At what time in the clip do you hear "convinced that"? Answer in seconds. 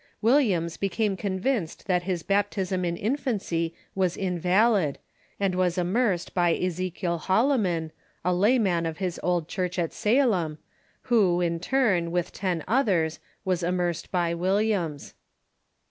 1.15-2.01